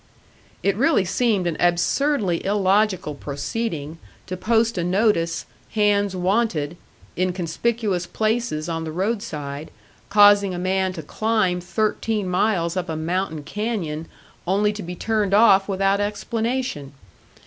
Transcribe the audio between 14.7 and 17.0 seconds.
to be turned off without explanation.